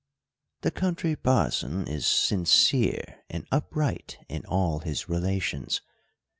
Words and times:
The 0.61 0.71
Country 0.71 1.15
Parson 1.15 1.87
is 1.87 2.07
sincere 2.07 3.21
and 3.29 3.45
upright 3.51 4.17
in 4.29 4.43
all 4.47 4.79
his 4.79 5.07
relations. 5.07 5.81